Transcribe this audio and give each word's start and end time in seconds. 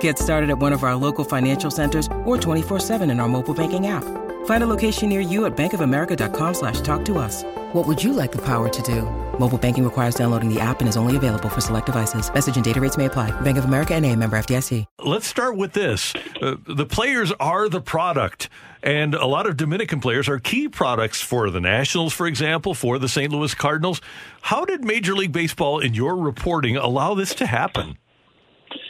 Get 0.00 0.18
started 0.18 0.50
at 0.50 0.58
one 0.58 0.72
of 0.72 0.82
our 0.82 0.96
local 0.96 1.24
financial 1.24 1.70
centers 1.70 2.06
or 2.24 2.36
24-7 2.36 3.08
in 3.10 3.20
our 3.20 3.28
mobile 3.28 3.54
banking 3.54 3.86
app. 3.86 4.04
Find 4.46 4.62
a 4.62 4.66
location 4.66 5.08
near 5.08 5.20
you 5.20 5.44
at 5.46 5.56
bankofamerica.com 5.56 6.54
slash 6.54 6.80
talk 6.80 7.04
to 7.06 7.18
us. 7.18 7.44
What 7.72 7.86
would 7.86 8.02
you 8.02 8.12
like 8.12 8.32
the 8.32 8.42
power 8.42 8.68
to 8.68 8.82
do? 8.82 9.02
Mobile 9.38 9.58
banking 9.58 9.84
requires 9.84 10.14
downloading 10.14 10.52
the 10.52 10.60
app 10.60 10.80
and 10.80 10.88
is 10.88 10.96
only 10.96 11.16
available 11.16 11.48
for 11.48 11.60
select 11.60 11.86
devices. 11.86 12.32
Message 12.32 12.56
and 12.56 12.64
data 12.64 12.80
rates 12.80 12.96
may 12.96 13.06
apply. 13.06 13.38
Bank 13.42 13.58
of 13.58 13.64
America 13.64 13.94
and 13.94 14.04
a 14.04 14.16
member 14.16 14.36
FDIC. 14.38 14.84
Let's 15.04 15.26
start 15.26 15.56
with 15.56 15.72
this. 15.72 16.14
Uh, 16.40 16.56
the 16.66 16.86
players 16.86 17.32
are 17.38 17.68
the 17.68 17.80
product. 17.80 18.48
And 18.82 19.14
a 19.14 19.26
lot 19.26 19.46
of 19.46 19.56
Dominican 19.56 20.00
players 20.00 20.28
are 20.28 20.38
key 20.38 20.68
products 20.68 21.20
for 21.20 21.50
the 21.50 21.60
Nationals, 21.60 22.12
for 22.12 22.26
example, 22.26 22.72
for 22.72 23.00
the 23.00 23.08
St. 23.08 23.32
Louis 23.32 23.52
Cardinals. 23.52 24.00
How 24.42 24.64
did 24.64 24.84
Major 24.84 25.14
League 25.14 25.32
Baseball, 25.32 25.80
in 25.80 25.92
your 25.92 26.16
reporting, 26.16 26.76
allow 26.76 27.14
this 27.14 27.34
to 27.34 27.46
happen? 27.46 27.98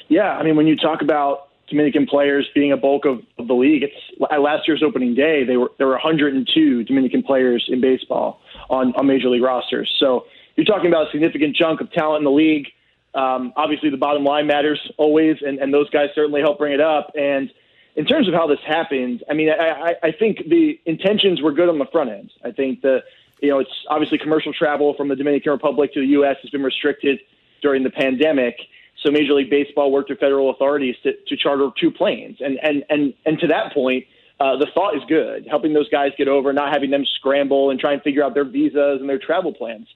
Yeah, 0.08 0.30
I 0.30 0.42
mean, 0.42 0.56
when 0.56 0.66
you 0.66 0.76
talk 0.76 1.02
about 1.02 1.48
Dominican 1.68 2.06
players 2.06 2.48
being 2.54 2.72
a 2.72 2.76
bulk 2.76 3.04
of, 3.04 3.22
of 3.38 3.48
the 3.48 3.54
league, 3.54 3.82
it's 3.82 4.30
at 4.30 4.40
last 4.40 4.68
year's 4.68 4.82
opening 4.82 5.14
day. 5.14 5.44
They 5.44 5.56
were 5.56 5.72
there 5.78 5.86
were 5.86 5.94
102 5.94 6.84
Dominican 6.84 7.22
players 7.22 7.64
in 7.68 7.80
baseball 7.80 8.40
on, 8.70 8.94
on 8.94 9.06
major 9.06 9.28
league 9.28 9.42
rosters. 9.42 9.92
So 9.98 10.26
you're 10.54 10.66
talking 10.66 10.86
about 10.86 11.08
a 11.08 11.10
significant 11.10 11.56
chunk 11.56 11.80
of 11.80 11.90
talent 11.92 12.20
in 12.20 12.24
the 12.24 12.30
league. 12.30 12.68
Um, 13.14 13.52
obviously, 13.56 13.90
the 13.90 13.96
bottom 13.96 14.24
line 14.24 14.46
matters 14.46 14.80
always, 14.96 15.38
and, 15.40 15.58
and 15.58 15.72
those 15.72 15.90
guys 15.90 16.10
certainly 16.14 16.40
help 16.40 16.58
bring 16.58 16.72
it 16.72 16.80
up. 16.80 17.12
And 17.18 17.50
in 17.96 18.04
terms 18.04 18.28
of 18.28 18.34
how 18.34 18.46
this 18.46 18.58
happened, 18.66 19.24
I 19.28 19.34
mean, 19.34 19.48
I, 19.50 19.94
I 20.02 20.12
think 20.12 20.48
the 20.48 20.78
intentions 20.84 21.40
were 21.40 21.52
good 21.52 21.68
on 21.68 21.78
the 21.78 21.86
front 21.86 22.10
end. 22.10 22.30
I 22.44 22.52
think 22.52 22.82
the, 22.82 23.02
you 23.40 23.48
know, 23.48 23.58
it's 23.58 23.70
obviously 23.88 24.18
commercial 24.18 24.52
travel 24.52 24.94
from 24.94 25.08
the 25.08 25.16
Dominican 25.16 25.52
Republic 25.52 25.94
to 25.94 26.00
the 26.00 26.08
U.S. 26.08 26.36
has 26.42 26.50
been 26.50 26.62
restricted 26.62 27.20
during 27.62 27.82
the 27.82 27.90
pandemic. 27.90 28.58
So 29.06 29.12
Major 29.12 29.34
League 29.34 29.50
Baseball 29.50 29.92
worked 29.92 30.10
with 30.10 30.18
federal 30.18 30.50
authorities 30.50 30.96
to, 31.04 31.12
to 31.28 31.36
charter 31.36 31.68
two 31.80 31.92
planes. 31.92 32.38
And, 32.40 32.58
and, 32.60 32.84
and, 32.90 33.14
and 33.24 33.38
to 33.38 33.46
that 33.46 33.72
point, 33.72 34.04
uh, 34.40 34.56
the 34.56 34.66
thought 34.74 34.96
is 34.96 35.02
good, 35.08 35.46
helping 35.48 35.72
those 35.72 35.88
guys 35.90 36.10
get 36.18 36.26
over, 36.26 36.52
not 36.52 36.72
having 36.72 36.90
them 36.90 37.04
scramble 37.06 37.70
and 37.70 37.78
try 37.78 37.92
and 37.92 38.02
figure 38.02 38.24
out 38.24 38.34
their 38.34 38.44
visas 38.44 38.98
and 39.00 39.08
their 39.08 39.18
travel 39.18 39.54
plans. 39.54 39.86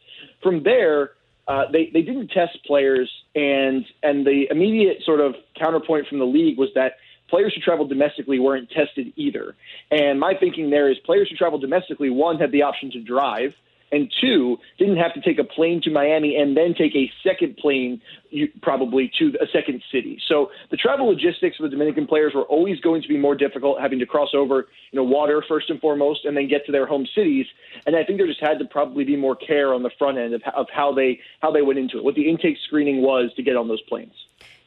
From 0.42 0.62
there, 0.62 1.10
uh, 1.48 1.64
they 1.72 1.90
they 1.92 2.02
didn't 2.02 2.28
test 2.28 2.56
players, 2.64 3.10
and 3.34 3.84
and 4.02 4.24
the 4.24 4.46
immediate 4.50 5.02
sort 5.04 5.20
of 5.20 5.34
counterpoint 5.58 6.06
from 6.06 6.20
the 6.20 6.24
league 6.24 6.56
was 6.56 6.68
that 6.76 6.92
players 7.28 7.52
who 7.54 7.60
traveled 7.60 7.88
domestically 7.88 8.38
weren't 8.38 8.70
tested 8.70 9.12
either. 9.16 9.56
And 9.90 10.20
my 10.20 10.34
thinking 10.38 10.70
there 10.70 10.90
is 10.90 10.98
players 11.04 11.28
who 11.28 11.36
travel 11.36 11.58
domestically, 11.58 12.10
one 12.10 12.38
had 12.38 12.52
the 12.52 12.62
option 12.62 12.92
to 12.92 13.00
drive 13.00 13.54
and 13.92 14.12
two, 14.20 14.58
didn't 14.78 14.96
have 14.96 15.14
to 15.14 15.20
take 15.20 15.38
a 15.38 15.44
plane 15.44 15.80
to 15.82 15.90
Miami 15.90 16.36
and 16.36 16.56
then 16.56 16.74
take 16.74 16.94
a 16.94 17.10
second 17.26 17.56
plane, 17.56 18.00
probably 18.62 19.10
to 19.18 19.32
a 19.40 19.46
second 19.52 19.82
city. 19.92 20.20
So 20.28 20.50
the 20.70 20.76
travel 20.76 21.06
logistics 21.06 21.56
the 21.60 21.68
Dominican 21.68 22.06
players 22.06 22.32
were 22.34 22.44
always 22.44 22.80
going 22.80 23.02
to 23.02 23.08
be 23.08 23.18
more 23.18 23.34
difficult, 23.34 23.80
having 23.80 23.98
to 23.98 24.06
cross 24.06 24.30
over, 24.34 24.68
you 24.92 24.96
know, 24.96 25.04
water 25.04 25.44
first 25.46 25.70
and 25.70 25.80
foremost, 25.80 26.24
and 26.24 26.36
then 26.36 26.48
get 26.48 26.64
to 26.66 26.72
their 26.72 26.86
home 26.86 27.06
cities. 27.14 27.46
And 27.86 27.96
I 27.96 28.04
think 28.04 28.18
there 28.18 28.26
just 28.26 28.40
had 28.40 28.58
to 28.58 28.64
probably 28.64 29.04
be 29.04 29.16
more 29.16 29.36
care 29.36 29.74
on 29.74 29.82
the 29.82 29.90
front 29.98 30.18
end 30.18 30.34
of, 30.34 30.42
of 30.54 30.66
how 30.72 30.92
they 30.92 31.20
how 31.40 31.50
they 31.50 31.62
went 31.62 31.78
into 31.78 31.98
it, 31.98 32.04
what 32.04 32.14
the 32.14 32.28
intake 32.28 32.56
screening 32.66 33.02
was 33.02 33.30
to 33.36 33.42
get 33.42 33.56
on 33.56 33.68
those 33.68 33.82
planes. 33.82 34.14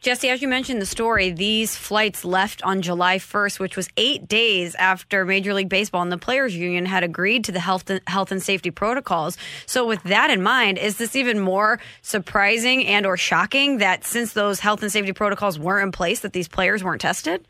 Jesse, 0.03 0.27
as 0.27 0.41
you 0.41 0.49
mentioned 0.49 0.81
the 0.81 0.85
story, 0.85 1.29
these 1.29 1.77
flights 1.77 2.25
left 2.25 2.61
on 2.63 2.81
July 2.81 3.19
1st, 3.19 3.57
which 3.57 3.77
was 3.77 3.87
eight 3.95 4.27
days 4.27 4.75
after 4.75 5.23
Major 5.23 5.53
League 5.53 5.69
Baseball 5.69 6.01
and 6.01 6.11
the 6.11 6.17
Players 6.17 6.53
Union 6.53 6.85
had 6.85 7.05
agreed 7.05 7.45
to 7.45 7.53
the 7.53 7.61
health 7.61 7.89
and, 7.89 8.01
health 8.05 8.29
and 8.29 8.43
safety 8.43 8.69
protocols. 8.69 9.37
So, 9.65 9.87
with 9.87 10.03
that 10.03 10.29
in 10.29 10.43
mind, 10.43 10.77
is 10.77 10.97
this 10.97 11.15
even 11.15 11.39
more 11.39 11.79
surprising 12.01 12.85
and 12.85 13.05
or 13.05 13.15
shocking 13.15 13.77
that 13.77 14.03
since 14.03 14.33
those 14.33 14.59
health 14.59 14.81
and 14.81 14.91
safety 14.91 15.13
protocols 15.13 15.57
weren't 15.57 15.85
in 15.85 15.91
place, 15.93 16.19
that 16.19 16.33
these 16.33 16.49
players 16.49 16.83
weren't 16.83 16.99
tested? 16.99 17.47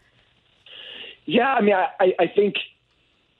Yeah, 1.25 1.55
I 1.55 1.61
mean, 1.61 1.73
I, 1.73 2.13
I 2.19 2.27
think, 2.27 2.53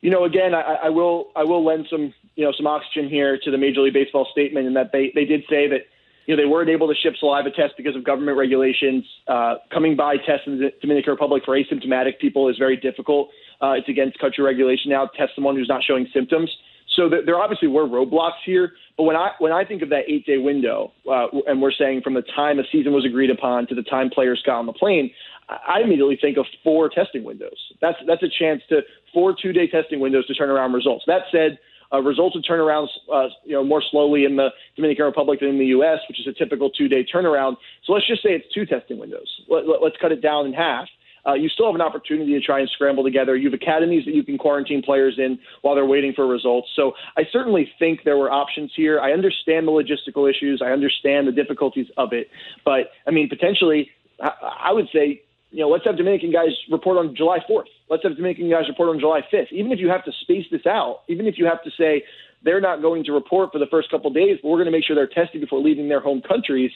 you 0.02 0.10
know, 0.10 0.24
again, 0.24 0.56
I, 0.56 0.86
I 0.86 0.90
will 0.90 1.28
I 1.36 1.44
will 1.44 1.64
lend 1.64 1.86
some 1.88 2.16
you 2.36 2.46
know 2.46 2.52
some 2.52 2.66
oxygen 2.66 3.10
here 3.10 3.38
to 3.44 3.52
the 3.52 3.60
Major 3.60 3.82
League 3.82 3.94
Baseball 3.94 4.28
statement, 4.32 4.66
in 4.66 4.74
that 4.74 4.92
they 4.92 5.12
they 5.14 5.26
did 5.26 5.44
say 5.48 5.68
that 5.68 5.86
you 6.26 6.36
know, 6.36 6.42
they 6.42 6.48
weren't 6.48 6.70
able 6.70 6.88
to 6.88 6.96
ship 6.96 7.14
saliva 7.20 7.52
tests 7.52 7.74
because 7.78 7.96
of 7.96 8.04
government 8.04 8.38
regulations. 8.38 9.04
Uh, 9.28 9.56
coming 9.72 9.96
by 9.96 10.18
tests 10.18 10.48
in 10.48 10.60
the 10.60 10.72
Dominican 10.82 11.12
Republic 11.12 11.44
for 11.46 11.58
asymptomatic 11.58 12.20
people 12.20 12.50
is 12.50 12.58
very 12.58 12.78
difficult. 12.78 13.30
Uh, 13.62 13.72
it's 13.72 13.90
against 13.90 14.18
country 14.20 14.44
regulation 14.44 14.92
now. 14.92 15.10
Test 15.18 15.34
someone 15.36 15.56
who's 15.56 15.70
not 15.70 15.84
showing 15.84 16.08
symptoms. 16.14 16.50
So 16.96 17.10
th- 17.10 17.26
there 17.26 17.38
obviously 17.38 17.68
were 17.68 17.86
roadblocks 17.86 18.42
here. 18.46 18.74
But 18.98 19.04
when 19.04 19.16
I 19.16 19.32
when 19.40 19.52
I 19.52 19.66
think 19.66 19.82
of 19.82 19.90
that 19.90 20.04
eight 20.08 20.26
day 20.26 20.38
window, 20.38 20.92
uh, 21.10 21.28
and 21.48 21.62
we're 21.62 21.72
saying 21.72 22.02
from 22.04 22.14
the 22.14 22.22
time 22.22 22.60
a 22.60 22.64
season 22.72 22.94
was 22.94 23.06
agreed 23.06 23.30
upon 23.30 23.68
to 23.68 23.76
the 23.76 23.84
time 23.84 24.10
players 24.10 24.42
got 24.46 24.60
on 24.60 24.66
the 24.66 24.74
plane, 24.74 25.12
I 25.50 25.82
immediately 25.84 26.18
think 26.20 26.38
of 26.38 26.46
four 26.64 26.90
testing 26.90 27.24
windows. 27.24 27.58
That's 27.82 27.98
that's 28.08 28.24
a 28.24 28.30
chance 28.30 28.62
to 28.70 28.82
four 29.14 29.36
two 29.40 29.52
day 29.52 29.68
testing 29.68 30.00
windows 30.00 30.28
to 30.28 30.34
turn 30.34 30.50
around 30.50 30.74
results. 30.74 31.04
That 31.08 31.24
said 31.32 31.58
uh, 31.94 32.02
results 32.02 32.36
would 32.36 32.46
turn 32.46 32.60
around, 32.60 32.90
uh, 33.14 33.28
you 33.46 33.54
know, 33.54 33.64
more 33.64 33.84
slowly 33.92 34.26
in 34.26 34.36
the 34.36 34.50
Dominican 34.76 35.06
Republic 35.06 35.40
than 35.40 35.50
in 35.50 35.60
the 35.60 35.68
U.S., 35.68 36.00
which 36.08 36.20
is 36.20 36.28
a 36.28 36.34
typical 36.34 36.70
two-day 36.70 37.06
turnaround. 37.14 37.58
So 37.86 37.94
let's 37.94 38.08
just 38.08 38.24
say 38.24 38.30
it's 38.30 38.52
two 38.54 38.66
testing 38.66 38.98
windows. 38.98 39.28
Let, 39.48 39.66
let, 39.68 40.00
cut 40.00 40.12
it 40.12 40.22
down 40.22 40.46
in 40.48 40.54
half. 40.54 40.88
Uh, 41.26 41.34
you 41.34 41.48
still 41.48 41.68
have 41.68 41.76
an 41.76 41.82
opportunity 41.82 42.34
to 42.34 42.42
try 42.42 42.60
and 42.60 42.70
scramble 42.70 43.04
together. 43.04 43.36
You 43.36 43.50
have 43.50 43.54
academies 43.54 44.04
that 44.06 44.14
you 44.14 44.24
can 44.24 44.38
quarantine 44.38 44.82
players 44.82 45.16
in 45.18 45.40
while 45.62 45.76
they're 45.76 45.86
waiting 45.86 46.12
for 46.14 46.28
results. 46.28 46.68
So 46.76 46.94
I 47.16 47.24
certainly 47.32 47.72
think 47.80 48.04
there 48.04 48.18
were 48.18 48.30
options 48.30 48.72
here. 48.76 49.00
I 49.00 49.14
understand 49.14 49.68
the 49.68 49.72
logistical 49.72 50.30
issues. 50.30 50.62
I 50.62 50.72
understand 50.72 51.28
the 51.28 51.32
difficulties 51.32 51.88
of 51.96 52.12
it. 52.12 52.30
But 52.66 52.92
I 53.08 53.12
mean, 53.12 53.30
potentially, 53.30 53.90
I, 54.22 54.32
I 54.66 54.74
would 54.74 54.90
say 54.92 55.23
you 55.54 55.60
know, 55.60 55.70
let's 55.70 55.86
have 55.86 55.98
Dominican 55.98 56.32
guys 56.32 56.50
report 56.72 56.98
on 56.98 57.16
July 57.16 57.38
4th. 57.48 57.70
Let's 57.88 58.02
have 58.04 58.16
Dominican 58.16 58.50
guys 58.50 58.68
report 58.68 58.90
on 58.90 59.00
July 59.00 59.22
5th. 59.32 59.52
Even 59.52 59.72
if 59.72 59.78
you 59.78 59.88
have 59.88 60.04
to 60.06 60.12
space 60.22 60.46
this 60.50 60.66
out, 60.66 61.02
even 61.08 61.28
if 61.28 61.38
you 61.38 61.46
have 61.46 61.64
to 61.64 61.70
say 61.78 62.04
they're 62.44 62.60
not 62.60 62.82
going 62.82 63.04
to 63.04 63.12
report 63.12 63.52
for 63.52 63.60
the 63.60 63.68
first 63.70 63.92
couple 63.92 64.08
of 64.08 64.16
days, 64.16 64.40
but 64.42 64.50
we're 64.50 64.58
going 64.58 64.66
to 64.66 64.72
make 64.72 64.84
sure 64.84 64.96
they're 64.96 65.06
tested 65.08 65.42
before 65.42 65.60
leaving 65.60 65.88
their 65.88 66.00
home 66.00 66.24
countries, 66.28 66.72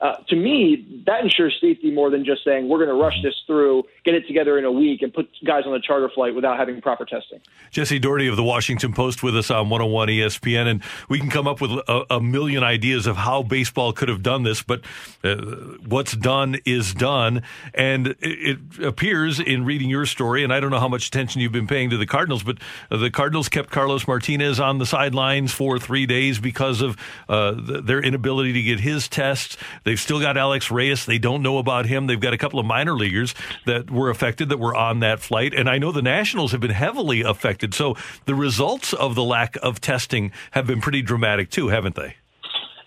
uh, 0.00 0.16
to 0.28 0.36
me, 0.36 1.02
that 1.06 1.22
ensures 1.22 1.56
safety 1.60 1.90
more 1.90 2.10
than 2.10 2.24
just 2.24 2.42
saying 2.42 2.68
we're 2.68 2.78
going 2.78 2.88
to 2.88 2.94
rush 2.94 3.20
this 3.22 3.34
through, 3.46 3.84
get 4.04 4.14
it 4.14 4.26
together 4.26 4.58
in 4.58 4.64
a 4.64 4.72
week, 4.72 5.02
and 5.02 5.12
put 5.12 5.28
guys 5.44 5.64
on 5.66 5.74
a 5.74 5.80
charter 5.80 6.08
flight 6.14 6.34
without 6.34 6.58
having 6.58 6.80
proper 6.80 7.04
testing. 7.04 7.38
Jesse 7.70 7.98
Dougherty 7.98 8.26
of 8.26 8.36
the 8.36 8.42
Washington 8.42 8.94
Post 8.94 9.22
with 9.22 9.36
us 9.36 9.50
on 9.50 9.68
101 9.68 10.08
ESPN, 10.08 10.66
and 10.66 10.82
we 11.10 11.18
can 11.18 11.28
come 11.28 11.46
up 11.46 11.60
with 11.60 11.70
a, 11.72 12.06
a 12.10 12.20
million 12.20 12.62
ideas 12.62 13.06
of 13.06 13.16
how 13.16 13.42
baseball 13.42 13.92
could 13.92 14.08
have 14.08 14.22
done 14.22 14.42
this, 14.42 14.62
but 14.62 14.80
uh, 15.22 15.36
what's 15.86 16.16
done 16.16 16.56
is 16.64 16.94
done. 16.94 17.42
And 17.74 18.08
it, 18.08 18.16
it, 18.22 18.58
appears 18.80 19.38
in 19.38 19.64
reading 19.66 19.90
your 19.90 20.06
story, 20.06 20.42
and 20.42 20.52
I 20.52 20.60
don't 20.60 20.70
know 20.70 20.80
how 20.80 20.88
much 20.88 21.08
attention 21.08 21.42
you've 21.42 21.52
been 21.52 21.66
paying 21.66 21.90
to 21.90 21.98
the 21.98 22.06
Cardinals, 22.06 22.42
but 22.42 22.58
the 22.90 23.10
Cardinals 23.10 23.50
kept 23.50 23.70
Carlos 23.70 24.08
Martinez 24.08 24.58
on 24.58 24.78
the 24.78 24.86
sidelines 24.86 25.52
for 25.52 25.78
three 25.78 26.06
days 26.06 26.38
because 26.38 26.80
of 26.80 26.96
uh, 27.28 27.54
their 27.56 28.00
inability 28.00 28.54
to 28.54 28.62
get 28.62 28.80
his 28.80 29.06
tests. 29.08 29.58
They've 29.90 29.98
still 29.98 30.20
got 30.20 30.36
Alex 30.36 30.70
Reyes. 30.70 31.04
They 31.04 31.18
don't 31.18 31.42
know 31.42 31.58
about 31.58 31.84
him. 31.84 32.06
They've 32.06 32.20
got 32.20 32.32
a 32.32 32.38
couple 32.38 32.60
of 32.60 32.64
minor 32.64 32.92
leaguers 32.92 33.34
that 33.66 33.90
were 33.90 34.08
affected 34.08 34.50
that 34.50 34.60
were 34.60 34.72
on 34.72 35.00
that 35.00 35.18
flight. 35.18 35.52
And 35.52 35.68
I 35.68 35.78
know 35.78 35.90
the 35.90 36.00
Nationals 36.00 36.52
have 36.52 36.60
been 36.60 36.70
heavily 36.70 37.22
affected. 37.22 37.74
So 37.74 37.96
the 38.24 38.36
results 38.36 38.92
of 38.92 39.16
the 39.16 39.24
lack 39.24 39.56
of 39.64 39.80
testing 39.80 40.30
have 40.52 40.64
been 40.64 40.80
pretty 40.80 41.02
dramatic 41.02 41.50
too, 41.50 41.70
haven't 41.70 41.96
they? 41.96 42.14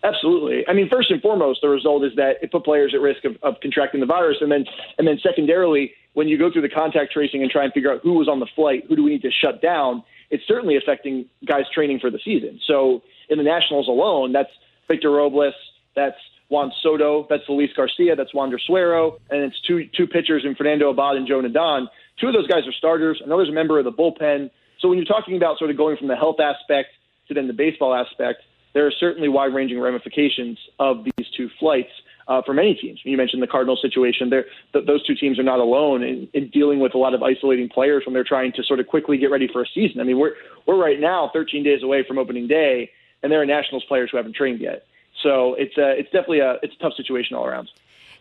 Absolutely. 0.02 0.66
I 0.66 0.72
mean, 0.72 0.88
first 0.90 1.12
and 1.12 1.22
foremost, 1.22 1.60
the 1.62 1.68
result 1.68 2.06
is 2.06 2.16
that 2.16 2.38
it 2.42 2.54
put 2.54 2.64
players 2.64 2.94
at 2.96 3.02
risk 3.02 3.26
of, 3.26 3.36
of 3.44 3.60
contracting 3.62 4.00
the 4.00 4.06
virus, 4.06 4.38
and 4.40 4.50
then 4.50 4.64
and 4.98 5.06
then 5.06 5.20
secondarily, 5.22 5.92
when 6.14 6.30
you 6.30 6.38
go 6.38 6.50
through 6.50 6.62
the 6.62 6.70
contact 6.70 7.12
tracing 7.12 7.42
and 7.42 7.52
try 7.52 7.66
and 7.66 7.74
figure 7.74 7.92
out 7.92 8.00
who 8.02 8.14
was 8.14 8.30
on 8.30 8.40
the 8.40 8.48
flight, 8.56 8.86
who 8.88 8.96
do 8.96 9.04
we 9.04 9.12
need 9.12 9.24
to 9.24 9.32
shut 9.32 9.62
down, 9.62 10.06
it's 10.30 10.48
certainly 10.48 10.78
affecting 10.78 11.26
guys 11.46 11.66
training 11.74 12.00
for 12.00 12.10
the 12.10 12.20
season. 12.24 12.62
So 12.66 13.04
in 13.28 13.38
the 13.38 13.44
Nationals 13.44 13.90
alone, 13.90 14.32
that's 14.32 14.52
Victor 14.88 15.12
Robles, 15.12 15.54
that's 15.98 16.16
Juan 16.50 16.72
Soto, 16.82 17.26
that's 17.30 17.44
Luis 17.50 17.72
Garcia, 17.76 18.16
that's 18.16 18.34
Wander 18.34 18.60
Suero, 18.60 19.18
and 19.30 19.42
it's 19.42 19.60
two 19.62 19.88
two 19.96 20.08
pitchers 20.08 20.44
in 20.46 20.56
Fernando 20.56 20.90
Abad 20.90 21.16
and 21.16 21.28
Joan 21.28 21.46
Adon. 21.46 21.88
Two 22.20 22.28
of 22.28 22.34
those 22.34 22.48
guys 22.48 22.68
are 22.68 22.74
starters. 22.74 23.22
Another's 23.24 23.50
a 23.50 23.54
member 23.54 23.80
of 23.80 23.86
the 23.86 23.92
bullpen. 23.92 24.52
So 24.80 24.88
when 24.88 24.98
you're 24.98 25.06
talking 25.06 25.36
about 25.36 25.58
sort 25.58 25.72
of 25.72 25.78
going 25.78 25.98
from 25.98 26.08
the 26.08 26.16
health 26.16 26.40
aspect 26.40 26.90
to 27.28 27.34
then 27.34 27.48
the 27.48 27.54
baseball 27.54 27.94
aspect, 27.96 28.42
there 28.74 28.86
are 28.86 28.92
certainly 28.92 29.30
wide-ranging 29.30 29.80
ramifications 29.80 30.60
of 30.80 31.06
these 31.06 31.28
two 31.36 31.50
flights. 31.60 31.92
uh, 32.28 32.42
for 32.46 32.54
many 32.54 32.74
teams. 32.76 33.00
You 33.04 33.18
mentioned 33.18 33.42
the 33.42 33.48
Cardinals 33.48 33.82
situation. 33.82 34.30
There, 34.30 34.46
th- 34.72 34.86
those 34.86 35.06
two 35.06 35.16
teams 35.16 35.40
are 35.40 35.44
not 35.44 35.60
alone 35.60 36.04
in, 36.04 36.28
in 36.34 36.50
dealing 36.50 36.80
with 36.80 36.94
a 36.96 36.98
lot 36.98 37.14
of 37.14 37.22
isolating 37.22 37.70
players 37.70 38.04
when 38.06 38.14
they're 38.14 38.24
trying 38.24 38.54
to 38.54 38.64
sort 38.64 38.80
of 38.80 38.88
quickly 38.88 39.18
get 39.18 39.32
ready 39.32 39.48
for 39.52 39.62
a 39.62 39.66
season. 39.74 40.00
I 40.00 40.04
mean, 40.04 40.18
we're 40.20 40.34
we're 40.66 40.82
right 40.82 41.00
now 41.00 41.30
13 41.34 41.64
days 41.64 41.84
away 41.84 42.04
from 42.08 42.18
opening 42.18 42.48
day, 42.48 42.92
and 43.22 43.32
there 43.32 43.42
are 43.42 43.46
Nationals 43.46 43.84
players 43.88 44.10
who 44.12 44.18
haven't 44.18 44.36
trained 44.36 44.62
yet. 44.62 44.86
So 45.22 45.54
it's 45.56 45.78
a, 45.78 45.92
it's 45.92 46.10
definitely 46.12 46.40
a 46.40 46.58
it's 46.64 46.74
a 46.76 46.80
tough 46.80 46.94
situation 46.96 47.36
all 47.36 47.46
around. 47.46 47.70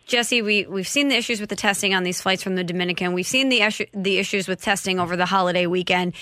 Jesse, 0.05 0.41
we, 0.41 0.65
we've 0.65 0.87
seen 0.87 1.07
the 1.07 1.15
issues 1.15 1.39
with 1.39 1.49
the 1.49 1.55
testing 1.55 1.95
on 1.95 2.03
these 2.03 2.21
flights 2.21 2.43
from 2.43 2.55
the 2.55 2.63
Dominican. 2.63 3.13
We've 3.13 3.25
seen 3.25 3.47
the, 3.47 3.61
issue, 3.61 3.85
the 3.93 4.17
issues 4.17 4.49
with 4.49 4.61
testing 4.61 4.99
over 4.99 5.15
the 5.15 5.25
holiday 5.25 5.65
weekend. 5.65 6.13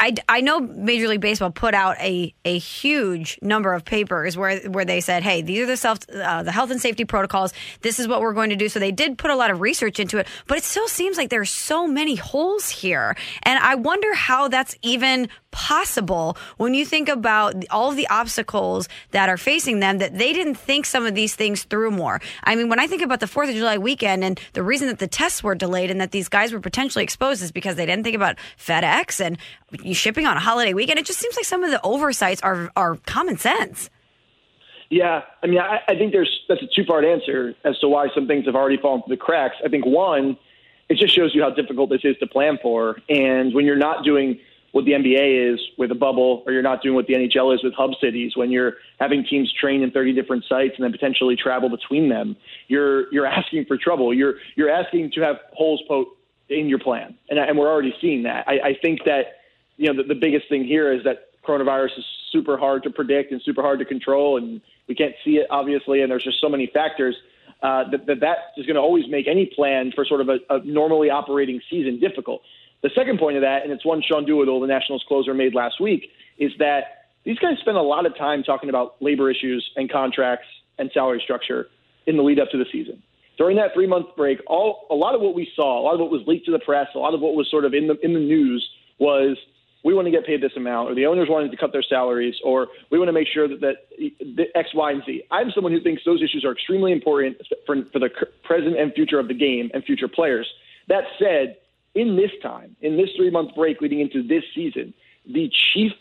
I, 0.00 0.14
I 0.28 0.40
know 0.42 0.60
Major 0.60 1.08
League 1.08 1.20
Baseball 1.20 1.50
put 1.50 1.74
out 1.74 1.96
a, 1.98 2.32
a 2.44 2.58
huge 2.58 3.38
number 3.42 3.72
of 3.72 3.84
papers 3.84 4.36
where 4.36 4.60
where 4.68 4.84
they 4.84 5.00
said, 5.00 5.24
hey, 5.24 5.42
these 5.42 5.60
are 5.60 5.66
the 5.66 5.76
self 5.76 5.98
uh, 6.14 6.44
the 6.44 6.52
health 6.52 6.70
and 6.70 6.80
safety 6.80 7.04
protocols. 7.04 7.52
This 7.80 7.98
is 7.98 8.06
what 8.06 8.20
we're 8.20 8.32
going 8.32 8.50
to 8.50 8.56
do. 8.56 8.68
So 8.68 8.78
they 8.78 8.92
did 8.92 9.18
put 9.18 9.32
a 9.32 9.36
lot 9.36 9.50
of 9.50 9.60
research 9.60 9.98
into 9.98 10.18
it, 10.18 10.28
but 10.46 10.56
it 10.56 10.62
still 10.62 10.86
seems 10.86 11.16
like 11.16 11.30
there 11.30 11.40
are 11.40 11.44
so 11.44 11.88
many 11.88 12.14
holes 12.14 12.68
here, 12.68 13.16
and 13.42 13.58
I 13.58 13.74
wonder 13.74 14.14
how 14.14 14.46
that's 14.46 14.76
even 14.82 15.28
possible 15.58 16.36
when 16.56 16.72
you 16.72 16.86
think 16.86 17.08
about 17.08 17.64
all 17.68 17.90
of 17.90 17.96
the 17.96 18.06
obstacles 18.10 18.88
that 19.10 19.28
are 19.28 19.36
facing 19.36 19.80
them 19.80 19.98
that 19.98 20.16
they 20.16 20.32
didn't 20.32 20.54
think 20.54 20.86
some 20.86 21.04
of 21.04 21.16
these 21.16 21.34
things 21.34 21.64
through 21.64 21.90
more. 21.90 22.20
I 22.44 22.54
mean, 22.54 22.68
when 22.68 22.78
I 22.78 22.86
think 22.86 23.02
about 23.02 23.18
the 23.18 23.26
4th 23.26 23.48
of 23.48 23.56
July 23.56 23.76
weekend 23.76 24.22
and 24.22 24.40
the 24.52 24.62
reason 24.62 24.86
that 24.86 25.00
the 25.00 25.08
tests 25.08 25.42
were 25.42 25.56
delayed 25.56 25.90
and 25.90 26.00
that 26.00 26.12
these 26.12 26.28
guys 26.28 26.52
were 26.52 26.60
potentially 26.60 27.02
exposed 27.02 27.42
is 27.42 27.50
because 27.50 27.74
they 27.74 27.86
didn't 27.86 28.04
think 28.04 28.14
about 28.14 28.36
FedEx 28.56 29.20
and 29.20 29.36
you 29.82 29.94
shipping 29.94 30.26
on 30.26 30.36
a 30.36 30.40
holiday 30.40 30.74
weekend. 30.74 31.00
It 31.00 31.06
just 31.06 31.18
seems 31.18 31.34
like 31.34 31.44
some 31.44 31.64
of 31.64 31.72
the 31.72 31.82
oversights 31.82 32.40
are 32.42 32.70
are 32.76 32.94
common 33.06 33.36
sense. 33.36 33.90
Yeah, 34.90 35.22
I 35.42 35.46
mean, 35.48 35.58
I, 35.58 35.80
I 35.88 35.96
think 35.96 36.12
there's 36.12 36.40
that's 36.48 36.62
a 36.62 36.68
two 36.72 36.84
part 36.84 37.04
answer 37.04 37.54
as 37.64 37.76
to 37.80 37.88
why 37.88 38.06
some 38.14 38.28
things 38.28 38.46
have 38.46 38.54
already 38.54 38.76
fallen 38.76 39.02
through 39.02 39.16
the 39.16 39.20
cracks. 39.20 39.56
I 39.64 39.68
think 39.68 39.84
one, 39.84 40.38
it 40.88 40.98
just 40.98 41.14
shows 41.14 41.34
you 41.34 41.42
how 41.42 41.50
difficult 41.50 41.90
this 41.90 42.04
is 42.04 42.16
to 42.18 42.28
plan 42.28 42.58
for, 42.62 42.98
and 43.08 43.52
when 43.52 43.66
you're 43.66 43.76
not 43.76 44.04
doing 44.04 44.38
what 44.72 44.84
the 44.84 44.92
NBA 44.92 45.54
is 45.54 45.60
with 45.78 45.90
a 45.90 45.94
bubble, 45.94 46.42
or 46.46 46.52
you're 46.52 46.62
not 46.62 46.82
doing 46.82 46.94
what 46.94 47.06
the 47.06 47.14
NHL 47.14 47.54
is 47.54 47.64
with 47.64 47.74
hub 47.74 47.90
cities. 48.00 48.36
When 48.36 48.50
you're 48.50 48.74
having 49.00 49.24
teams 49.24 49.52
train 49.52 49.82
in 49.82 49.90
30 49.90 50.12
different 50.12 50.44
sites 50.48 50.74
and 50.76 50.84
then 50.84 50.92
potentially 50.92 51.36
travel 51.36 51.68
between 51.68 52.08
them, 52.08 52.36
you're 52.68 53.12
you're 53.12 53.26
asking 53.26 53.64
for 53.64 53.76
trouble. 53.76 54.12
You're 54.12 54.34
you're 54.56 54.70
asking 54.70 55.12
to 55.12 55.20
have 55.22 55.36
holes 55.52 55.82
poked 55.88 56.16
in 56.48 56.68
your 56.68 56.78
plan, 56.78 57.16
and, 57.28 57.38
and 57.38 57.58
we're 57.58 57.68
already 57.68 57.94
seeing 58.00 58.24
that. 58.24 58.44
I, 58.46 58.60
I 58.60 58.78
think 58.80 59.04
that 59.04 59.40
you 59.76 59.92
know 59.92 60.02
the, 60.02 60.08
the 60.08 60.18
biggest 60.18 60.48
thing 60.48 60.64
here 60.64 60.92
is 60.92 61.04
that 61.04 61.30
coronavirus 61.46 61.98
is 61.98 62.04
super 62.30 62.58
hard 62.58 62.82
to 62.82 62.90
predict 62.90 63.32
and 63.32 63.40
super 63.42 63.62
hard 63.62 63.78
to 63.78 63.84
control, 63.86 64.36
and 64.36 64.60
we 64.86 64.94
can't 64.94 65.14
see 65.24 65.36
it 65.36 65.46
obviously, 65.50 66.02
and 66.02 66.10
there's 66.10 66.24
just 66.24 66.40
so 66.40 66.48
many 66.48 66.66
factors. 66.66 67.16
Uh, 67.60 67.90
that, 67.90 68.06
that 68.06 68.20
that 68.20 68.38
is 68.56 68.66
going 68.66 68.76
to 68.76 68.80
always 68.80 69.08
make 69.08 69.26
any 69.26 69.44
plan 69.44 69.90
for 69.92 70.04
sort 70.04 70.20
of 70.20 70.28
a, 70.28 70.38
a 70.48 70.60
normally 70.60 71.10
operating 71.10 71.60
season 71.68 71.98
difficult. 71.98 72.40
The 72.82 72.90
second 72.94 73.18
point 73.18 73.36
of 73.36 73.42
that, 73.42 73.64
and 73.64 73.72
it's 73.72 73.84
one 73.84 74.02
Sean 74.06 74.24
Doolittle, 74.24 74.60
the 74.60 74.66
Nationals 74.66 75.04
closer, 75.08 75.34
made 75.34 75.54
last 75.54 75.80
week, 75.80 76.10
is 76.38 76.52
that 76.58 77.08
these 77.24 77.38
guys 77.38 77.58
spend 77.60 77.76
a 77.76 77.82
lot 77.82 78.06
of 78.06 78.16
time 78.16 78.42
talking 78.42 78.68
about 78.68 78.96
labor 79.00 79.30
issues 79.30 79.68
and 79.76 79.90
contracts 79.90 80.46
and 80.78 80.90
salary 80.94 81.20
structure 81.22 81.66
in 82.06 82.16
the 82.16 82.22
lead 82.22 82.38
up 82.38 82.50
to 82.50 82.58
the 82.58 82.66
season. 82.70 83.02
During 83.36 83.56
that 83.56 83.74
three 83.74 83.86
month 83.86 84.06
break, 84.16 84.40
all 84.46 84.86
a 84.90 84.94
lot 84.94 85.14
of 85.14 85.20
what 85.20 85.34
we 85.34 85.48
saw, 85.54 85.80
a 85.80 85.82
lot 85.82 85.94
of 85.94 86.00
what 86.00 86.10
was 86.10 86.22
leaked 86.26 86.46
to 86.46 86.52
the 86.52 86.58
press, 86.58 86.88
a 86.94 86.98
lot 86.98 87.14
of 87.14 87.20
what 87.20 87.34
was 87.34 87.48
sort 87.50 87.64
of 87.64 87.74
in 87.74 87.86
the 87.86 87.96
in 88.02 88.14
the 88.14 88.20
news 88.20 88.68
was 88.98 89.36
we 89.84 89.94
want 89.94 90.06
to 90.06 90.10
get 90.10 90.26
paid 90.26 90.42
this 90.42 90.52
amount, 90.56 90.90
or 90.90 90.94
the 90.94 91.06
owners 91.06 91.28
wanted 91.30 91.50
to 91.50 91.56
cut 91.56 91.72
their 91.72 91.82
salaries, 91.82 92.34
or 92.42 92.68
we 92.90 92.98
want 92.98 93.08
to 93.08 93.12
make 93.12 93.28
sure 93.28 93.46
that, 93.46 93.60
that 93.60 93.76
the 94.20 94.46
X, 94.56 94.70
Y, 94.74 94.90
and 94.90 95.02
Z. 95.04 95.22
I'm 95.30 95.50
someone 95.52 95.72
who 95.72 95.80
thinks 95.80 96.02
those 96.04 96.22
issues 96.22 96.44
are 96.44 96.52
extremely 96.52 96.92
important 96.92 97.40
for, 97.64 97.76
for 97.92 97.98
the 97.98 98.10
present 98.42 98.78
and 98.78 98.92
future 98.92 99.20
of 99.20 99.28
the 99.28 99.34
game 99.34 99.70
and 99.72 99.84
future 99.84 100.08
players. 100.08 100.48
That 100.88 101.04
said, 101.18 101.56
in 101.98 102.14
this 102.14 102.30
time, 102.42 102.76
in 102.80 102.96
this 102.96 103.08
three 103.16 103.30
month 103.30 103.54
break 103.56 103.80
leading 103.80 104.00
into 104.00 104.22
this 104.22 104.44
season, 104.54 104.94
the 105.26 105.50
chief 105.74 105.92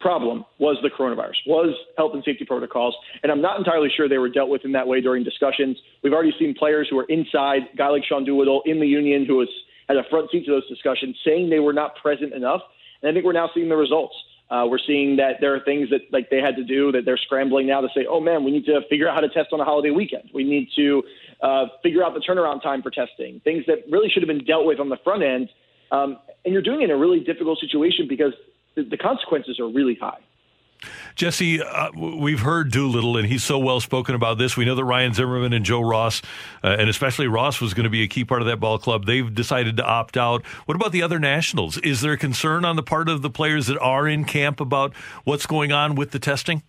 problem 0.00 0.44
was 0.58 0.76
the 0.82 0.90
coronavirus, 0.90 1.36
was 1.46 1.74
health 1.96 2.12
and 2.12 2.24
safety 2.24 2.44
protocols. 2.44 2.94
And 3.22 3.30
I'm 3.30 3.40
not 3.40 3.56
entirely 3.56 3.88
sure 3.96 4.08
they 4.08 4.18
were 4.18 4.28
dealt 4.28 4.50
with 4.50 4.64
in 4.64 4.72
that 4.72 4.86
way 4.86 5.00
during 5.00 5.22
discussions. 5.22 5.78
We've 6.02 6.12
already 6.12 6.34
seen 6.38 6.54
players 6.54 6.88
who 6.90 6.96
were 6.96 7.06
inside, 7.08 7.62
a 7.72 7.76
guy 7.76 7.88
like 7.88 8.04
Sean 8.04 8.24
Doolittle 8.24 8.62
in 8.66 8.80
the 8.80 8.86
union 8.86 9.24
who 9.24 9.36
was 9.36 9.48
had 9.88 9.96
a 9.96 10.02
front 10.10 10.30
seat 10.30 10.44
to 10.46 10.50
those 10.50 10.68
discussions 10.68 11.16
saying 11.24 11.50
they 11.50 11.60
were 11.60 11.72
not 11.72 11.94
present 11.96 12.34
enough. 12.34 12.62
And 13.00 13.10
I 13.10 13.14
think 13.14 13.24
we're 13.24 13.32
now 13.32 13.50
seeing 13.54 13.68
the 13.68 13.76
results. 13.76 14.14
Uh, 14.50 14.66
we're 14.68 14.78
seeing 14.86 15.16
that 15.16 15.36
there 15.40 15.54
are 15.54 15.60
things 15.60 15.88
that 15.90 16.00
like 16.12 16.28
they 16.30 16.38
had 16.38 16.54
to 16.54 16.64
do 16.64 16.92
that 16.92 17.04
they're 17.04 17.16
scrambling 17.16 17.66
now 17.66 17.80
to 17.80 17.88
say, 17.94 18.06
oh 18.08 18.20
man, 18.20 18.44
we 18.44 18.50
need 18.50 18.66
to 18.66 18.80
figure 18.90 19.08
out 19.08 19.14
how 19.14 19.20
to 19.20 19.28
test 19.28 19.48
on 19.52 19.60
a 19.60 19.64
holiday 19.64 19.90
weekend. 19.90 20.28
We 20.34 20.44
need 20.44 20.68
to 20.76 21.02
uh, 21.42 21.66
figure 21.82 22.04
out 22.04 22.14
the 22.14 22.20
turnaround 22.20 22.62
time 22.62 22.82
for 22.82 22.90
testing. 22.90 23.40
Things 23.40 23.64
that 23.66 23.78
really 23.90 24.10
should 24.10 24.22
have 24.22 24.28
been 24.28 24.44
dealt 24.44 24.66
with 24.66 24.80
on 24.80 24.90
the 24.90 24.98
front 25.02 25.22
end, 25.22 25.48
um, 25.90 26.18
and 26.44 26.52
you're 26.52 26.62
doing 26.62 26.82
it 26.82 26.84
in 26.84 26.90
a 26.90 26.96
really 26.96 27.20
difficult 27.20 27.58
situation 27.58 28.06
because 28.08 28.32
the, 28.76 28.82
the 28.84 28.98
consequences 28.98 29.58
are 29.58 29.68
really 29.68 29.96
high. 30.00 30.20
Jesse, 31.14 31.62
uh, 31.62 31.90
we've 31.96 32.40
heard 32.40 32.70
Doolittle, 32.70 33.16
and 33.16 33.26
he's 33.26 33.44
so 33.44 33.58
well 33.58 33.80
spoken 33.80 34.14
about 34.14 34.38
this. 34.38 34.56
We 34.56 34.64
know 34.64 34.74
that 34.74 34.84
Ryan 34.84 35.14
Zimmerman 35.14 35.52
and 35.52 35.64
Joe 35.64 35.80
Ross, 35.80 36.22
uh, 36.62 36.76
and 36.78 36.88
especially 36.88 37.28
Ross, 37.28 37.60
was 37.60 37.74
going 37.74 37.84
to 37.84 37.90
be 37.90 38.02
a 38.02 38.08
key 38.08 38.24
part 38.24 38.42
of 38.42 38.46
that 38.48 38.58
ball 38.58 38.78
club. 38.78 39.06
They've 39.06 39.32
decided 39.32 39.76
to 39.76 39.84
opt 39.84 40.16
out. 40.16 40.44
What 40.66 40.74
about 40.74 40.92
the 40.92 41.02
other 41.02 41.18
nationals? 41.18 41.78
Is 41.78 42.00
there 42.00 42.16
concern 42.16 42.64
on 42.64 42.76
the 42.76 42.82
part 42.82 43.08
of 43.08 43.22
the 43.22 43.30
players 43.30 43.66
that 43.68 43.78
are 43.78 44.08
in 44.08 44.24
camp 44.24 44.60
about 44.60 44.94
what's 45.24 45.46
going 45.46 45.72
on 45.72 45.94
with 45.94 46.10
the 46.10 46.18
testing? 46.18 46.62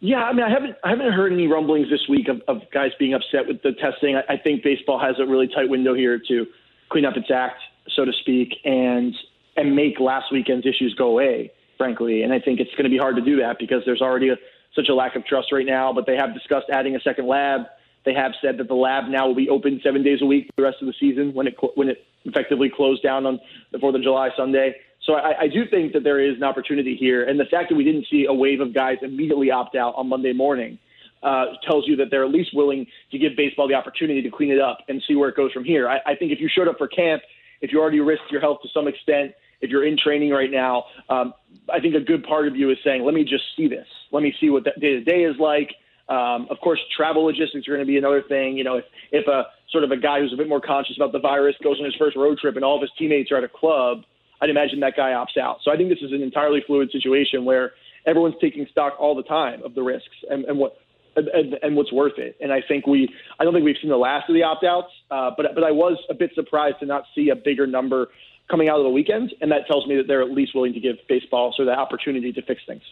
Yeah, 0.00 0.22
I 0.22 0.32
mean, 0.32 0.44
I 0.44 0.50
haven't 0.50 0.76
I 0.84 0.90
haven't 0.90 1.12
heard 1.12 1.32
any 1.32 1.48
rumblings 1.48 1.90
this 1.90 2.06
week 2.08 2.28
of, 2.28 2.40
of 2.46 2.62
guys 2.72 2.92
being 3.00 3.14
upset 3.14 3.48
with 3.48 3.62
the 3.62 3.72
testing. 3.72 4.14
I, 4.14 4.34
I 4.34 4.36
think 4.36 4.62
baseball 4.62 5.00
has 5.00 5.16
a 5.18 5.26
really 5.26 5.48
tight 5.48 5.68
window 5.68 5.92
here 5.94 6.20
to 6.28 6.46
clean 6.88 7.04
up 7.04 7.16
its 7.16 7.30
act, 7.32 7.60
so 7.96 8.04
to 8.04 8.12
speak, 8.20 8.54
and 8.64 9.12
and 9.56 9.74
make 9.74 9.98
last 9.98 10.30
weekend's 10.30 10.66
issues 10.66 10.94
go 10.94 11.08
away 11.08 11.50
frankly. 11.78 12.22
And 12.22 12.32
I 12.32 12.40
think 12.40 12.60
it's 12.60 12.72
going 12.72 12.84
to 12.84 12.90
be 12.90 12.98
hard 12.98 13.16
to 13.16 13.22
do 13.22 13.40
that 13.40 13.58
because 13.58 13.82
there's 13.86 14.02
already 14.02 14.28
a, 14.28 14.36
such 14.74 14.88
a 14.88 14.94
lack 14.94 15.16
of 15.16 15.24
trust 15.24 15.52
right 15.52 15.64
now. 15.64 15.92
But 15.92 16.06
they 16.06 16.16
have 16.16 16.34
discussed 16.34 16.66
adding 16.70 16.96
a 16.96 17.00
second 17.00 17.26
lab. 17.26 17.62
They 18.04 18.14
have 18.14 18.32
said 18.42 18.58
that 18.58 18.68
the 18.68 18.74
lab 18.74 19.08
now 19.08 19.26
will 19.26 19.34
be 19.34 19.48
open 19.48 19.80
seven 19.82 20.02
days 20.02 20.20
a 20.22 20.26
week 20.26 20.50
the 20.56 20.62
rest 20.62 20.78
of 20.80 20.86
the 20.86 20.94
season 21.00 21.32
when 21.34 21.46
it 21.46 21.54
when 21.74 21.88
it 21.88 22.04
effectively 22.24 22.70
closed 22.74 23.02
down 23.02 23.26
on 23.26 23.40
the 23.72 23.78
Fourth 23.78 23.94
of 23.94 24.02
July 24.02 24.30
Sunday. 24.36 24.74
So 25.04 25.14
I, 25.14 25.42
I 25.42 25.48
do 25.48 25.64
think 25.70 25.92
that 25.92 26.04
there 26.04 26.20
is 26.20 26.36
an 26.36 26.42
opportunity 26.42 26.96
here, 26.96 27.24
and 27.24 27.40
the 27.40 27.46
fact 27.46 27.70
that 27.70 27.76
we 27.76 27.84
didn't 27.84 28.06
see 28.10 28.26
a 28.28 28.34
wave 28.34 28.60
of 28.60 28.74
guys 28.74 28.98
immediately 29.02 29.50
opt 29.50 29.76
out 29.76 29.94
on 29.96 30.08
Monday 30.08 30.32
morning 30.32 30.78
uh, 31.22 31.46
tells 31.66 31.86
you 31.86 31.96
that 31.96 32.06
they're 32.10 32.24
at 32.24 32.30
least 32.30 32.50
willing 32.54 32.86
to 33.10 33.18
give 33.18 33.32
baseball 33.36 33.68
the 33.68 33.74
opportunity 33.74 34.22
to 34.22 34.30
clean 34.30 34.50
it 34.50 34.60
up 34.60 34.78
and 34.88 35.02
see 35.06 35.14
where 35.14 35.28
it 35.28 35.36
goes 35.36 35.52
from 35.52 35.64
here. 35.64 35.88
I, 35.88 35.98
I 36.06 36.14
think 36.14 36.32
if 36.32 36.40
you 36.40 36.48
showed 36.48 36.68
up 36.68 36.78
for 36.78 36.88
camp, 36.88 37.22
if 37.60 37.72
you 37.72 37.80
already 37.80 38.00
risked 38.00 38.30
your 38.30 38.40
health 38.40 38.58
to 38.62 38.68
some 38.72 38.86
extent, 38.86 39.32
if 39.60 39.70
you're 39.70 39.86
in 39.86 39.96
training 39.96 40.30
right 40.30 40.50
now, 40.50 40.84
um, 41.08 41.34
I 41.72 41.80
think 41.80 41.94
a 41.94 42.00
good 42.00 42.24
part 42.24 42.46
of 42.46 42.56
you 42.56 42.70
is 42.70 42.78
saying, 42.84 43.04
let 43.04 43.14
me 43.14 43.24
just 43.24 43.44
see 43.56 43.68
this. 43.68 43.86
Let 44.12 44.22
me 44.22 44.34
see 44.40 44.50
what 44.50 44.64
that 44.64 44.80
day 44.80 44.92
to 44.94 45.04
day 45.04 45.24
is 45.24 45.36
like. 45.38 45.74
Um, 46.08 46.46
of 46.50 46.58
course, 46.60 46.80
travel 46.96 47.24
logistics 47.24 47.68
are 47.68 47.72
going 47.74 47.84
to 47.84 47.86
be 47.86 47.98
another 47.98 48.22
thing. 48.22 48.56
You 48.56 48.64
know, 48.64 48.76
if, 48.76 48.84
if 49.12 49.26
a 49.26 49.44
sort 49.70 49.84
of 49.84 49.90
a 49.90 49.96
guy 49.96 50.20
who's 50.20 50.32
a 50.32 50.36
bit 50.36 50.48
more 50.48 50.60
conscious 50.60 50.96
about 50.96 51.12
the 51.12 51.18
virus 51.18 51.54
goes 51.62 51.78
on 51.78 51.84
his 51.84 51.94
first 51.96 52.16
road 52.16 52.38
trip 52.38 52.56
and 52.56 52.64
all 52.64 52.76
of 52.76 52.82
his 52.82 52.90
teammates 52.98 53.30
are 53.30 53.36
at 53.36 53.44
a 53.44 53.48
club, 53.48 54.04
I'd 54.40 54.50
imagine 54.50 54.80
that 54.80 54.96
guy 54.96 55.10
opts 55.10 55.40
out. 55.40 55.58
So 55.64 55.70
I 55.70 55.76
think 55.76 55.90
this 55.90 55.98
is 56.00 56.12
an 56.12 56.22
entirely 56.22 56.62
fluid 56.66 56.90
situation 56.90 57.44
where 57.44 57.72
everyone's 58.06 58.36
taking 58.40 58.66
stock 58.70 58.94
all 58.98 59.14
the 59.14 59.22
time 59.24 59.62
of 59.64 59.74
the 59.74 59.82
risks 59.82 60.16
and, 60.30 60.44
and 60.46 60.58
what 60.58 60.76
and, 61.16 61.54
and, 61.62 61.74
what's 61.74 61.92
worth 61.92 62.16
it. 62.18 62.36
And 62.40 62.52
I 62.52 62.60
think 62.66 62.86
we, 62.86 63.08
I 63.40 63.44
don't 63.44 63.52
think 63.52 63.64
we've 63.64 63.76
seen 63.82 63.90
the 63.90 63.96
last 63.96 64.28
of 64.28 64.34
the 64.34 64.44
opt 64.44 64.64
outs, 64.64 64.92
uh, 65.10 65.30
but 65.36 65.46
but 65.54 65.64
I 65.64 65.72
was 65.72 65.98
a 66.08 66.14
bit 66.14 66.30
surprised 66.34 66.76
to 66.78 66.86
not 66.86 67.04
see 67.12 67.30
a 67.30 67.36
bigger 67.36 67.66
number 67.66 68.08
coming 68.50 68.68
out 68.68 68.78
of 68.78 68.84
the 68.84 68.90
weekend, 68.90 69.34
and 69.40 69.50
that 69.52 69.66
tells 69.66 69.86
me 69.86 69.96
that 69.96 70.06
they're 70.06 70.22
at 70.22 70.30
least 70.30 70.54
willing 70.54 70.72
to 70.72 70.80
give 70.80 70.96
baseball 71.08 71.54
so 71.56 71.64
the 71.64 71.72
opportunity 71.72 72.32
to 72.32 72.42
fix 72.42 72.62
things. 72.66 72.82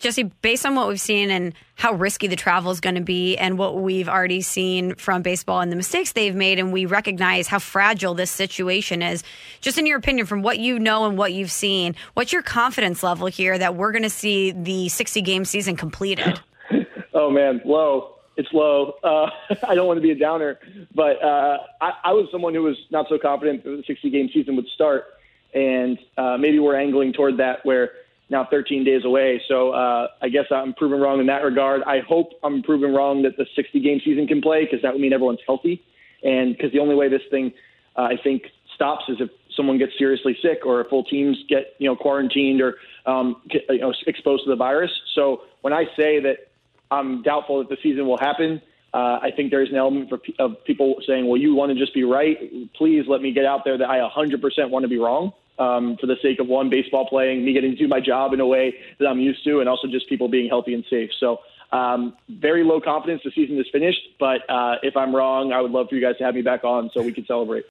Jesse, 0.00 0.22
based 0.22 0.64
on 0.64 0.76
what 0.76 0.86
we've 0.86 1.00
seen 1.00 1.28
and 1.28 1.54
how 1.74 1.92
risky 1.92 2.28
the 2.28 2.36
travel 2.36 2.70
is 2.70 2.80
going 2.80 2.94
to 2.94 3.00
be, 3.00 3.36
and 3.36 3.58
what 3.58 3.76
we've 3.80 4.08
already 4.08 4.40
seen 4.40 4.94
from 4.94 5.22
baseball 5.22 5.60
and 5.60 5.72
the 5.72 5.76
mistakes 5.76 6.12
they've 6.12 6.34
made, 6.34 6.60
and 6.60 6.72
we 6.72 6.86
recognize 6.86 7.48
how 7.48 7.58
fragile 7.58 8.14
this 8.14 8.30
situation 8.30 9.02
is, 9.02 9.24
just 9.60 9.76
in 9.76 9.86
your 9.86 9.98
opinion, 9.98 10.26
from 10.26 10.42
what 10.42 10.58
you 10.60 10.78
know 10.78 11.06
and 11.06 11.18
what 11.18 11.32
you've 11.32 11.50
seen, 11.50 11.96
what's 12.14 12.32
your 12.32 12.42
confidence 12.42 13.02
level 13.02 13.26
here 13.26 13.58
that 13.58 13.74
we're 13.74 13.90
going 13.90 14.02
to 14.02 14.10
see 14.10 14.52
the 14.52 14.88
60 14.88 15.20
game 15.22 15.44
season 15.44 15.76
completed? 15.76 16.40
oh, 17.14 17.30
man, 17.30 17.60
low 17.64 18.17
it's 18.38 18.52
low. 18.52 18.94
Uh, 19.02 19.28
I 19.68 19.74
don't 19.74 19.86
want 19.86 19.98
to 19.98 20.02
be 20.02 20.12
a 20.12 20.18
downer, 20.18 20.58
but 20.94 21.22
uh, 21.22 21.58
I, 21.82 21.92
I 22.04 22.12
was 22.12 22.28
someone 22.32 22.54
who 22.54 22.62
was 22.62 22.76
not 22.90 23.06
so 23.10 23.18
confident 23.18 23.64
that 23.64 23.70
the 23.70 23.82
60 23.86 24.08
game 24.08 24.30
season 24.32 24.56
would 24.56 24.68
start, 24.68 25.04
and 25.52 25.98
uh, 26.16 26.38
maybe 26.38 26.58
we're 26.58 26.76
angling 26.76 27.12
toward 27.12 27.36
that 27.38 27.66
where 27.66 27.90
now 28.30 28.46
13 28.48 28.84
days 28.84 29.04
away. 29.04 29.42
So 29.48 29.70
uh, 29.70 30.08
I 30.22 30.28
guess 30.28 30.44
I'm 30.50 30.72
proven 30.72 31.00
wrong 31.00 31.20
in 31.20 31.26
that 31.26 31.42
regard. 31.42 31.82
I 31.82 32.00
hope 32.00 32.30
I'm 32.42 32.62
proven 32.62 32.94
wrong 32.94 33.22
that 33.22 33.36
the 33.36 33.46
60 33.56 33.80
game 33.80 34.00
season 34.04 34.26
can 34.26 34.40
play 34.40 34.64
because 34.64 34.82
that 34.82 34.92
would 34.92 35.00
mean 35.00 35.12
everyone's 35.12 35.40
healthy, 35.44 35.82
and 36.22 36.56
because 36.56 36.72
the 36.72 36.78
only 36.78 36.94
way 36.94 37.08
this 37.08 37.22
thing 37.30 37.52
uh, 37.96 38.02
I 38.02 38.16
think 38.22 38.44
stops 38.74 39.04
is 39.08 39.16
if 39.18 39.30
someone 39.56 39.78
gets 39.78 39.92
seriously 39.98 40.38
sick 40.40 40.64
or 40.64 40.80
if 40.80 40.86
full 40.88 41.02
teams 41.02 41.36
get 41.48 41.74
you 41.78 41.88
know 41.88 41.96
quarantined 41.96 42.60
or 42.60 42.76
um, 43.06 43.42
you 43.50 43.80
know 43.80 43.92
exposed 44.06 44.44
to 44.44 44.50
the 44.50 44.56
virus. 44.56 44.92
So 45.16 45.42
when 45.62 45.72
I 45.72 45.86
say 45.96 46.20
that 46.20 46.47
I'm 46.90 47.22
doubtful 47.22 47.58
that 47.58 47.68
the 47.68 47.76
season 47.82 48.06
will 48.06 48.18
happen. 48.18 48.62
Uh, 48.92 49.18
I 49.20 49.30
think 49.34 49.50
there's 49.50 49.68
an 49.68 49.76
element 49.76 50.08
for, 50.08 50.18
of 50.38 50.64
people 50.64 50.96
saying, 51.06 51.26
well, 51.26 51.36
you 51.36 51.54
want 51.54 51.72
to 51.72 51.78
just 51.78 51.92
be 51.92 52.04
right. 52.04 52.72
Please 52.74 53.04
let 53.06 53.20
me 53.20 53.32
get 53.32 53.44
out 53.44 53.64
there 53.64 53.76
that 53.76 53.88
I 53.88 53.98
100% 53.98 54.70
want 54.70 54.84
to 54.84 54.88
be 54.88 54.98
wrong 54.98 55.32
um, 55.58 55.96
for 56.00 56.06
the 56.06 56.16
sake 56.22 56.40
of 56.40 56.46
one, 56.46 56.70
baseball 56.70 57.06
playing, 57.06 57.44
me 57.44 57.52
getting 57.52 57.72
to 57.72 57.76
do 57.76 57.88
my 57.88 58.00
job 58.00 58.32
in 58.32 58.40
a 58.40 58.46
way 58.46 58.74
that 58.98 59.06
I'm 59.06 59.20
used 59.20 59.44
to, 59.44 59.60
and 59.60 59.68
also 59.68 59.88
just 59.88 60.08
people 60.08 60.28
being 60.28 60.48
healthy 60.48 60.74
and 60.74 60.84
safe. 60.88 61.10
So, 61.18 61.40
um, 61.70 62.16
very 62.30 62.64
low 62.64 62.80
confidence 62.80 63.20
the 63.24 63.30
season 63.30 63.58
is 63.58 63.66
finished, 63.70 64.00
but 64.18 64.48
uh, 64.48 64.76
if 64.82 64.96
I'm 64.96 65.14
wrong, 65.14 65.52
I 65.52 65.60
would 65.60 65.70
love 65.70 65.90
for 65.90 65.96
you 65.96 66.00
guys 66.00 66.16
to 66.16 66.24
have 66.24 66.34
me 66.34 66.40
back 66.40 66.64
on 66.64 66.90
so 66.94 67.02
we 67.02 67.12
can 67.12 67.26
celebrate. 67.26 67.66